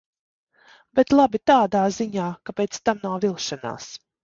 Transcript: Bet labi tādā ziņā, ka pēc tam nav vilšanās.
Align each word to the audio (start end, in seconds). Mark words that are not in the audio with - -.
Bet 0.99 1.13
labi 1.19 1.41
tādā 1.51 1.83
ziņā, 1.99 2.25
ka 2.51 2.57
pēc 2.63 2.83
tam 2.91 3.07
nav 3.07 3.23
vilšanās. 3.29 3.95